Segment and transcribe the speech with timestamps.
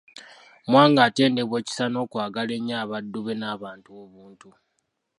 [0.69, 4.49] Mwanga atendebwa ekisa n'okwagala ennyo abaddu be n'abantu obuntu.